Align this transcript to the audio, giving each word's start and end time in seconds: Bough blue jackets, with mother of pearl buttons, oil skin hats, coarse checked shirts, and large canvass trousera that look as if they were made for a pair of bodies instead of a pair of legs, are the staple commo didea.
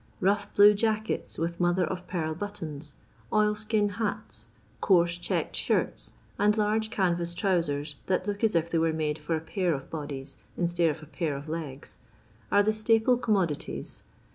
Bough 0.19 0.45
blue 0.55 0.73
jackets, 0.73 1.37
with 1.37 1.59
mother 1.59 1.85
of 1.85 2.07
pearl 2.07 2.33
buttons, 2.33 2.95
oil 3.31 3.53
skin 3.53 3.87
hats, 3.87 4.49
coarse 4.81 5.15
checked 5.15 5.55
shirts, 5.55 6.13
and 6.39 6.57
large 6.57 6.89
canvass 6.89 7.35
trousera 7.35 7.93
that 8.07 8.25
look 8.25 8.43
as 8.43 8.55
if 8.55 8.71
they 8.71 8.79
were 8.79 8.93
made 8.93 9.19
for 9.19 9.35
a 9.35 9.39
pair 9.41 9.75
of 9.75 9.91
bodies 9.91 10.37
instead 10.57 10.89
of 10.89 11.03
a 11.03 11.05
pair 11.05 11.35
of 11.35 11.47
legs, 11.47 11.99
are 12.51 12.63
the 12.63 12.73
staple 12.73 13.15
commo 13.15 13.45
didea. 13.47 14.01